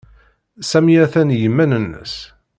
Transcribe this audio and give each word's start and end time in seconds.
Sami 0.69 0.95
a-t-an 1.03 1.33
i 1.35 1.37
yiman-nnes. 1.41 2.13